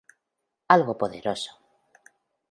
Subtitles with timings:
[0.75, 1.51] Algo poderoso.